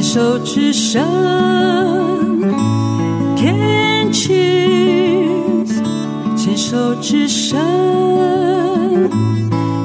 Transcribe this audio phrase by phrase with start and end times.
[0.00, 1.02] 牵手之声
[3.36, 5.68] ，Can cheers，
[6.34, 7.60] 牵手之声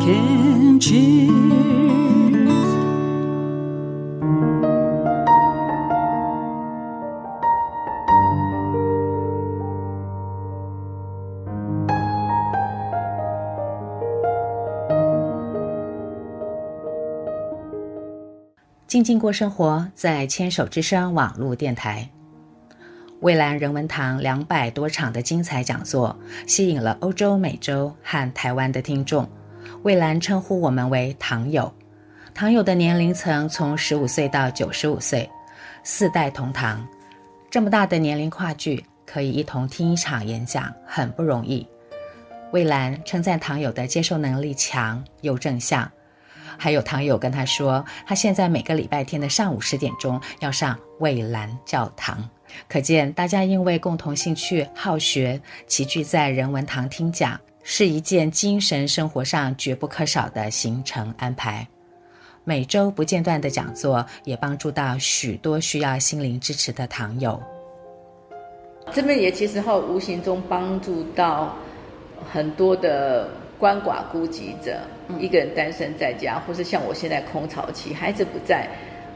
[0.00, 2.05] ，Can cheers。
[18.86, 22.08] 静静过生活，在牵手之声网络电台，
[23.20, 26.16] 蔚蓝人文堂两百多场的精彩讲座，
[26.46, 29.28] 吸引了欧洲、美洲和台湾的听众。
[29.82, 31.72] 蔚蓝称呼我们为堂友，
[32.32, 35.28] 堂友的年龄层从十五岁到九十五岁，
[35.82, 36.86] 四代同堂，
[37.50, 41.66] 这么大的年龄跨距，可以一同听一场演讲，很不容易。
[42.52, 45.90] 蔚蓝称赞堂友的接受能力强又正向。
[46.58, 52.28] 还有堂友跟他说，他现在每个礼拜天的上午十点钟要上蔚蓝教堂，
[52.68, 61.66] 可见大家因为共同兴趣好学，齐聚在人文堂听讲，是一件精神生活上绝不可少的行程安排。
[62.44, 67.42] 每周不间断的讲座，也帮助到许多需要心灵支持的堂友。
[68.92, 71.56] 这边也其实后无形中帮助到
[72.32, 73.28] 很多的。
[73.58, 74.78] 鳏寡孤寂者，
[75.18, 78.68] 一个人单身在家，或是像我现在空巢期，孩子不在，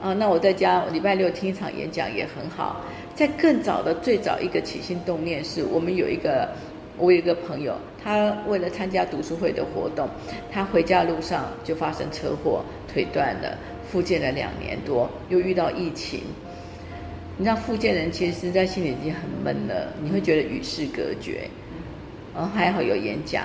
[0.03, 2.85] 啊，那我在家礼拜六听一场演讲也很好。
[3.15, 6.49] 在更早的最早一个起心动念是，我们有一个，
[6.97, 10.09] 我有一个朋友，他为了参加读书会的活动，
[10.51, 13.59] 他回家路上就发生车祸，腿断了，
[13.91, 16.23] 复健了两年多，又遇到疫情。
[17.37, 21.43] 你知道复健人其实在心里已经很闷了，你会觉得与世隔绝，
[22.35, 23.45] 然后还好有演讲。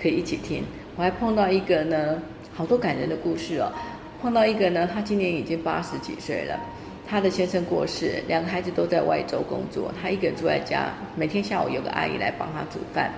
[0.00, 0.64] 可以一起听。
[0.96, 2.22] 我还碰到一个呢，
[2.54, 3.72] 好多感人的故事哦。
[4.20, 6.58] 碰到一个呢，他今年已经八十几岁了，
[7.06, 13.12] 他的先生过世，两个孩子都在外州工作，他一个人住在家，每天下午有个阿姨来帮他煮饭。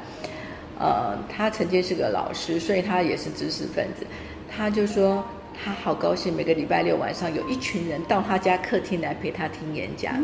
[0.78, 4.06] 呃，他曾经是个老师，所以他也是知识分子。
[4.48, 5.24] 他就说
[5.54, 10.14] 他好高兴，每个礼拜六晚上有一群人到他家客厅来陪他听演讲。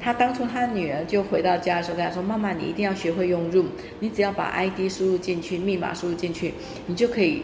[0.00, 3.66] 他当初他女儿就回到家的时候跟他说：“妈妈，你一定要学会用 Room，
[4.00, 6.52] 你只要把 ID 输入进去，密码输入进去，
[6.86, 7.42] 你就可以，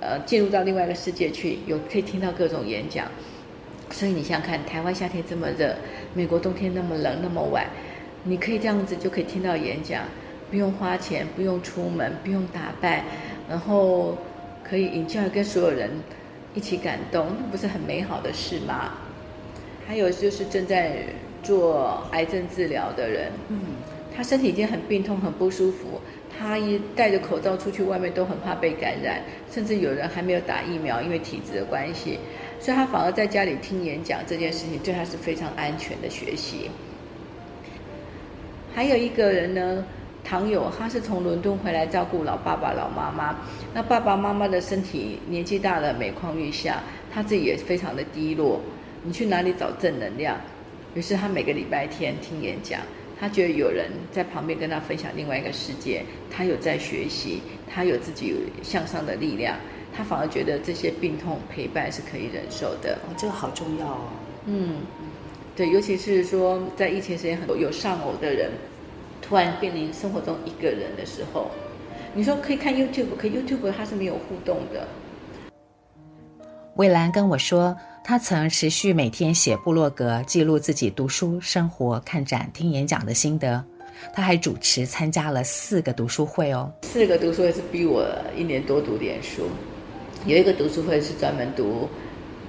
[0.00, 3.06] 呃，进入到另外一个世界去，有可以听到各种演讲。
[3.90, 5.74] 所以你想想看，台湾夏天这么热，
[6.12, 7.66] 美国冬天那么冷那么晚，
[8.24, 10.02] 你可以这样子就可以听到演讲，
[10.50, 13.04] 不用花钱，不用出门，不用打扮，
[13.48, 14.18] 然后
[14.62, 15.90] 可以 enjoy 跟所有人
[16.56, 18.94] 一起感动，那不是很美好的事吗？
[19.86, 21.04] 还有就是正在。”
[21.42, 23.60] 做癌症治疗的人，嗯，
[24.12, 26.00] 他身体已经很病痛、很不舒服，
[26.36, 32.18] 他一戴着口罩出去外面都很怕被感染，甚至有人还没有打疫苗，因为体质的关系，
[32.58, 36.68] 所以他反而在家里听演讲这件事情对他是非常安全的学习。
[38.74, 39.84] 还有一个人呢，
[40.26, 43.38] 堂友，他是从伦敦回来照顾老爸爸、老妈妈，
[43.72, 46.82] 那爸爸妈妈的身体年纪大了，每况愈下，
[47.12, 48.60] 他自己也非常的低落。
[49.04, 50.36] 你去哪里找正能量？
[50.94, 52.80] 于是他每个礼拜天听演讲，
[53.20, 57.40] 他觉得有人在旁边跟他分享另外一个世界，他有在学习，
[57.72, 59.54] 他有自己有向上的力量，
[59.94, 62.98] 他反而觉得这些病痛陪伴是可以忍受的。
[63.06, 64.00] 哦，这个好重要哦。
[64.46, 64.78] 嗯，
[65.54, 68.50] 对，尤其是说在疫情时间很多有丧偶的人，
[69.28, 71.50] 突然面临生活中一个人的时候，
[72.14, 74.86] 你说可以看 YouTube，可 YouTube 它是没有互动的。
[76.76, 77.76] 蔚蓝跟我说。
[78.08, 83.64] 他曾持续每天写部落格，记录自己读书、生活、看展、听演讲的心得。
[84.14, 86.72] 他还主持参加了四个读书会哦。
[86.82, 88.06] 四个读书会是逼我
[88.36, 89.48] 一年多读点书。
[90.24, 91.88] 有一个读书会是专门读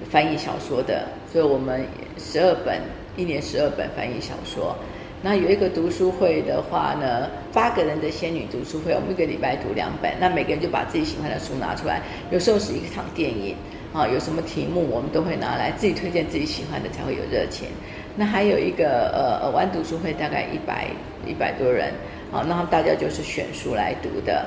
[0.08, 1.84] 翻译小说的，所以我们
[2.16, 2.80] 十二本，
[3.16, 4.76] 一年十二本翻译小说。
[5.22, 13.54] 那有一个读书会的话呢，八个人的仙女读书会，我们一个礼拜读两本，那每个人就把自己喜欢的书拿出来，有时候是一场电影。
[13.90, 17.68] 啊，有什么题目我们都会拿来自己推荐自己喜欢的，才会有热情。
[18.16, 20.88] 那还有一个呃呃，玩读书会大概一百
[21.26, 21.90] 一百多人，
[22.30, 24.44] 啊，那大家就是选书来读的。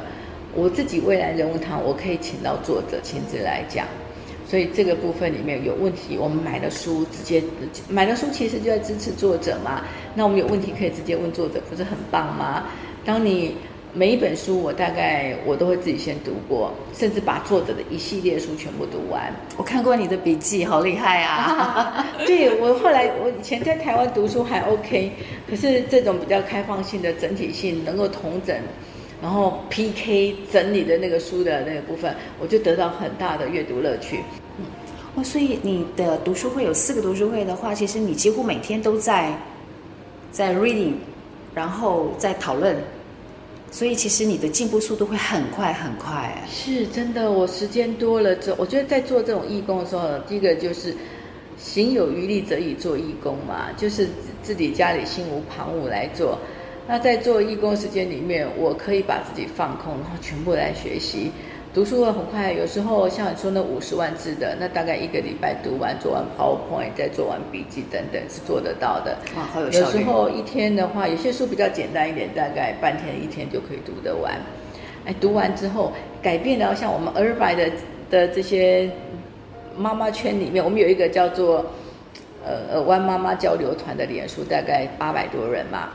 [0.53, 3.87] 我自己未来人物堂，我可以请到作者亲自来讲，
[4.51, 7.41] 所以这个部分里面有问题，我们买了书直接
[7.87, 9.83] 买了书，其实就在支持作者嘛。
[10.13, 12.65] 那我们有问题可以直接问作者，不是很棒吗？
[13.05, 13.55] 当你。
[13.93, 19.29] 每一本书，我大概我都会自己先读过，甚至把作者的一系列书全部读完。
[19.57, 22.07] 我看过你的笔记，好厉害啊！
[22.25, 25.11] 对，我后来，我以前在台湾读书还 OK，
[25.45, 28.55] 可是这种比较开放性的、整体性能够同整，
[29.21, 34.19] 然后 PK 整理的那个书的那个部分，我就得到很大的阅读乐趣。
[34.57, 34.65] 嗯
[35.13, 39.31] 哦，所以你的读书会有四个读书会的话，其实你几乎每天都在
[40.31, 40.93] 在 reading，
[41.53, 42.77] 然后在讨论，
[43.69, 46.41] 所以其实你的进步速度会很快很快。
[46.49, 50.95] 是真的，我时间多了之后，我觉得在做这种义工的时候，第一个就是
[51.57, 54.07] 行有余力则以做义工嘛，就是
[54.41, 56.39] 自己家里心无旁骛来做。
[56.87, 61.31] 那在做义工时间里面，我可以把自己放空，然后全部来学习。
[61.73, 69.17] 读书会很快，有时候像你说那五十万字的，那大概一个礼拜读完，做完 PowerPoint，再做完笔记等等，是做得到的。
[69.37, 69.79] 哇，好有效。
[69.79, 74.33] 有时候一天的话，有些书比较简单一点，大概半天一天就可以读得完。
[75.05, 77.71] 哎，读完之后改变了，像我们 Irvine 的
[78.09, 78.89] 的这些
[79.77, 81.65] 妈妈圈里面，我们有一个叫做
[82.45, 85.87] 呃呃湾妈妈交流团的脸书，大概八百多人嘛。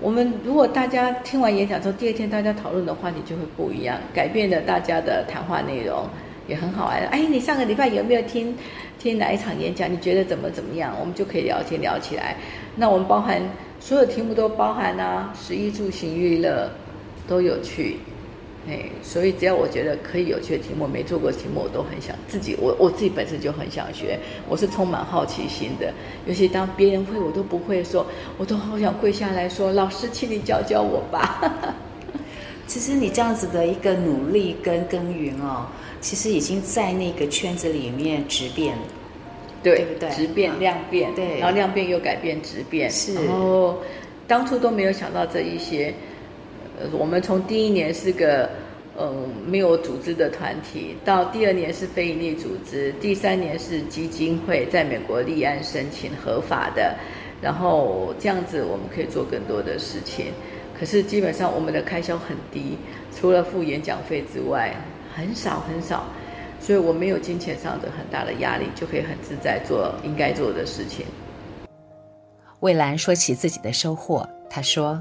[0.00, 6.08] 我们如果大家听完演讲之后，第二天大家讨论的话题就会不一样，改变了大家的谈话内容，
[6.48, 7.06] 也很好玩。
[7.08, 8.56] 哎，你上个礼拜有没有听
[8.98, 9.92] 听哪一场演讲？
[9.92, 10.96] 你觉得怎么怎么样？
[10.98, 12.34] 我们就可以聊天聊起来。
[12.76, 13.42] 那我们包含
[13.78, 16.70] 所有题目都包含啊，食衣住行娱乐
[17.28, 17.98] 都有趣。
[18.68, 22.54] 哎，所以只要我觉得可以有趣的题目，没做过题目，我都很想自己。
[22.60, 24.18] 我我自己本身就很想学，
[24.48, 25.92] 我是充满好奇心的。
[26.26, 28.04] 尤其当别人会我都不会的时候，
[28.36, 31.74] 我都好想跪下来说：“老师，请你教教我吧。
[32.68, 35.66] ”其实你这样子的一个努力跟耕耘哦，
[36.02, 38.76] 其实已经在那个圈子里面质变，
[39.62, 40.10] 对，对不对？
[40.10, 43.14] 质变量变，对，然后量变又改变质变，是。
[43.14, 43.78] 然后
[44.28, 45.94] 当初都没有想到这一些。
[46.92, 48.48] 我们从第一年是个
[48.98, 56.94] 嗯没有组织的团体，到第二年是非营利组织，第三年是基金会，在美国立案申请合法的，
[57.40, 60.26] 然后这样子我们可以做更多的事情。
[60.78, 62.78] 可是基本上我们的开销很低，
[63.14, 64.74] 除了付演讲费之外，
[65.14, 66.04] 很少很少，
[66.58, 71.04] 所以我没有金钱上的很大的压力，就可以很自在做应该做的事情。
[72.60, 75.00] 蔚兰说起自己的收获，她说。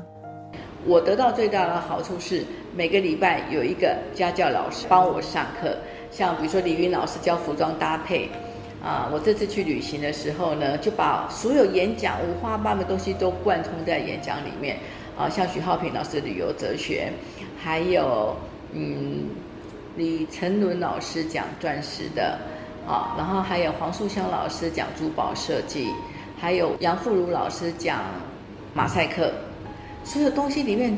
[0.86, 2.44] 我得到最大的好处是
[2.74, 5.76] 每个礼拜有一个家教老师帮我上课，
[6.10, 8.30] 像比如说李云老师教服装搭配，
[8.82, 14.78] 啊，我这次去旅行的时候呢，就把所有演讲五花八门东西都贯通在演讲里面，
[15.18, 17.12] 啊，像徐浩平老师旅游哲学，
[17.62, 18.34] 还有
[18.72, 19.26] 嗯
[19.98, 22.40] 李成伦老师讲钻石的，
[22.88, 25.90] 啊，然后还有黄素香老师讲珠宝设计，
[26.40, 28.00] 还有杨富如老师讲
[28.74, 29.30] 马赛克。
[30.10, 30.98] 所有东西里面，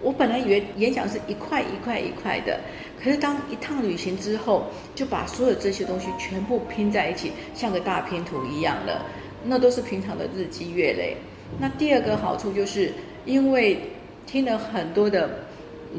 [0.00, 2.60] 我本来以为演讲是一块一块一块的，
[3.02, 9.00] 可是当一趟旅行之后，就把所有这些东西全部拼在一起，像个大拼图一样的，
[9.42, 11.16] 那都是平常的日积月累。
[11.58, 12.92] 那第二个好处就是，
[13.24, 13.76] 因为
[14.24, 15.28] 听了很多的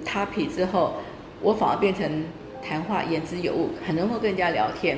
[0.06, 0.94] topic 之后，
[1.42, 2.24] 我反而变成
[2.64, 4.98] 谈话言之有物，很能够跟人家聊天。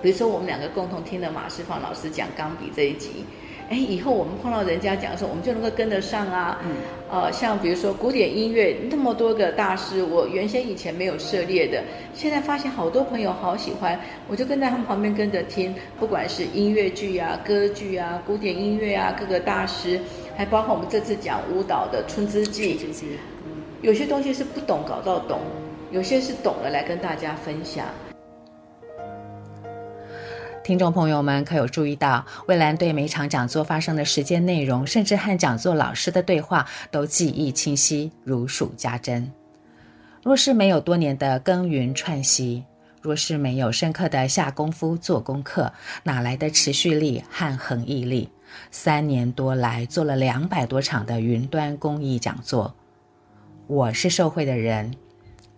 [0.00, 3.26] 比如说，我们两个共同听了马世芳老师讲钢笔这一集。
[3.72, 6.60] 哎，以后我们碰到人家讲的时候，我们就能够跟得上啊。
[6.62, 6.76] 嗯。
[7.10, 11.82] 呃，像比如说古典音乐那么多个大师，我原先以前没有涉猎的，
[12.12, 13.98] 现在发现好多朋友好喜欢，
[14.28, 19.98] 我就跟在他们旁边跟着听，不管是音乐剧啊、歌剧啊、古典音乐啊，各个大师，
[20.36, 22.78] 还包括我们这次讲舞蹈的《春之祭》。
[23.80, 25.40] 有些东西是不懂搞到懂，
[25.90, 27.86] 有些是懂了来跟大家分享。
[30.64, 39.28] 听众朋友们可有注意到，蔚兰对每场讲座发生的时间内容，甚至和讲座老师的对话，都记忆清晰，如数家珍。
[40.22, 42.62] 若是没有多年的耕耘串习，
[43.00, 45.72] 若是没有深刻的下功夫做功课，
[46.04, 48.28] 哪来的持续力和恒毅力？
[48.70, 52.72] 三年多来做了两百多场的云端公益讲座，
[53.66, 54.94] 我是受惠的人，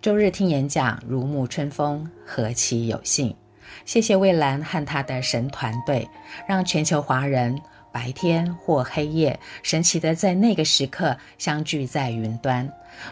[0.00, 3.37] 周日听演讲如沐春风，何其有幸！
[3.85, 6.09] 谢谢蔚蓝和他的神团队，
[6.47, 7.61] 让全球华人
[7.93, 12.71] 白天或黑夜，神奇的在那个时刻相聚在云端。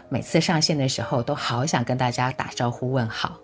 [0.09, 3.37] 每次上线的时候，都好想跟大家打招呼问好。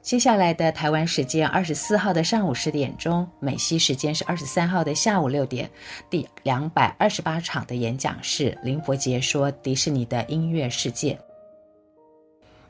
[0.00, 5.70] 接下来的台湾时间二十四号的上午十点钟，美西时间是二十三号的下午六点，
[6.10, 11.16] 第两百二十八场的演讲是林伯杰说迪士尼的音乐世界。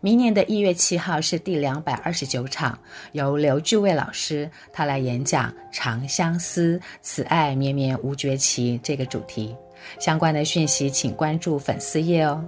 [0.04, 2.76] 明年的一月七号是第两百二十九场，
[3.12, 9.54] 由刘巨卫老师他来演讲《长相思，此爱绵绵无绝期》这个主题。
[10.00, 12.44] 相关的讯息请关注粉丝页哦。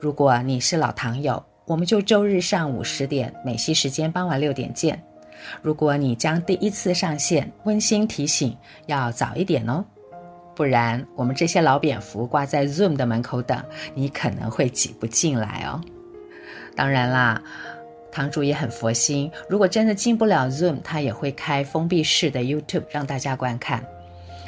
[0.00, 5.00] 如果你是老唐友，我们就周日上午十点，美西时间傍晚六点见。
[5.62, 9.84] 如果你将第一次上线，温馨提醒要早一点哦，
[10.56, 15.80] 不然我们这些老蝙蝠挂在 Zoom 的门口等，你可能会挤不进来哦。
[16.78, 17.42] 当然啦，
[18.12, 23.84] 堂主也很佛心，如果真的进不了 Zoom，他也会开封闭式的 YouTube 让大家观看。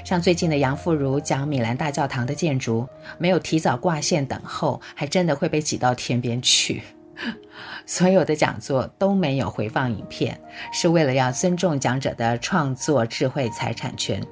[0.04, 6.84] 像最近的杨富如讲米兰大教堂的建筑，没有提早挂线等候，还真的会被挤到天边去。
[7.84, 10.40] 所有的讲座都没有回放影片，
[10.72, 14.22] 是为了要尊重讲者的创作智慧财产权，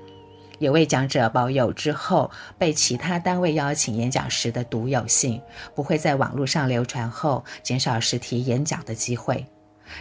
[0.58, 5.40] 有为讲者保有之后被其他单位邀请演讲时的独有性，
[5.74, 9.44] 不会在网络上流传后减少实体演讲的机会。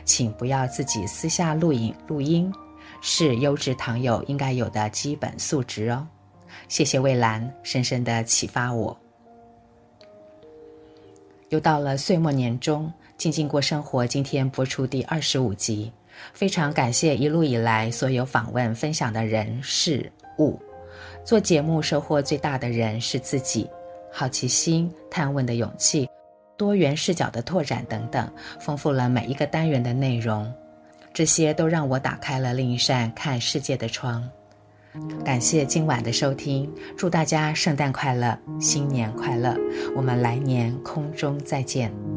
[0.04, 2.52] 请不要自己私下录影录音。
[3.00, 6.08] 是优质堂友应该有的基本素质哦。
[6.68, 8.98] 谢谢蔚蓝，深深的启发我。
[11.50, 15.92] 又到了岁末年终，静静过生活今天播出第二十五集，
[16.34, 20.60] 非常感谢一路以来所有访问分享的人事物。
[21.24, 23.70] 做节目收获最大的人是自己，
[24.12, 26.10] 好奇心、探问的勇气、
[26.56, 30.52] 多元视角的拓展等等，丰富了每一个单元的内容。
[31.14, 34.28] 这些都让我打开了另一扇看世界的窗。
[35.24, 39.56] 感谢今晚的收听，祝大家圣诞快乐，新年快乐！
[39.96, 42.17] 我们来年空中再见。